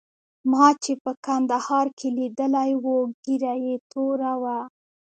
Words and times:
ما 0.51 0.67
چې 0.83 0.93
په 1.03 1.11
کندهار 1.25 1.87
کې 1.97 2.07
لیدلی 2.17 2.71
وو 2.83 2.97
ږیره 3.23 3.53
یې 3.65 3.75
توره 3.91 4.33
وه. 4.41 4.57